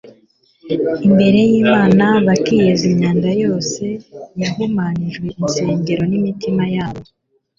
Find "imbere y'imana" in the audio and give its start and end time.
1.07-2.05